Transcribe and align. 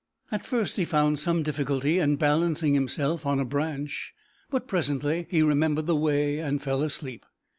At 0.31 0.43
first 0.47 0.77
he 0.77 0.83
found 0.83 1.19
some 1.19 1.43
difficulty 1.43 1.99
in 1.99 2.15
balancing 2.15 2.73
himself 2.73 3.23
on 3.23 3.39
a 3.39 3.45
branch, 3.45 4.15
but 4.49 4.67
presently 4.67 5.27
he 5.29 5.43
remembered 5.43 5.85
the 5.85 5.95
way, 5.95 6.39
and 6.39 6.59
fell 6.59 6.81
asleep. 6.81 7.23